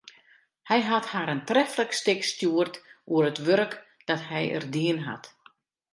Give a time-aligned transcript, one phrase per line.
[0.69, 2.75] Hy hat har in treflik stik stjoerd
[3.13, 3.73] oer it wurk
[4.07, 4.21] dat
[4.55, 5.23] er dien hat.